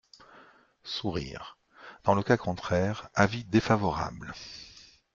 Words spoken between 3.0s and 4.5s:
avis défavorable.